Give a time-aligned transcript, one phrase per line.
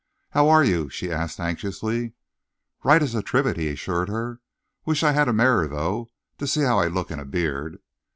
[0.31, 2.13] "How are you?" she asked anxiously.
[2.83, 4.41] "Right as a trivet," he assured her.
[4.83, 7.77] "Wish I had a mirror, though, to see how I look in a beard."